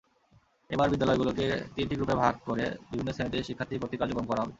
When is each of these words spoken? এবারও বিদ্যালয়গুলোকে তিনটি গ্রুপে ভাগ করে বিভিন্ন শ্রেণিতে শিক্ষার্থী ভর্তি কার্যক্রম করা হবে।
এবারও 0.69 0.91
বিদ্যালয়গুলোকে 0.93 1.45
তিনটি 1.75 1.93
গ্রুপে 1.95 2.15
ভাগ 2.15 2.33
করে 2.47 2.65
বিভিন্ন 2.91 3.09
শ্রেণিতে 3.13 3.37
শিক্ষার্থী 3.47 3.75
ভর্তি 3.81 3.95
কার্যক্রম 3.97 4.25
করা 4.27 4.41
হবে। 4.41 4.49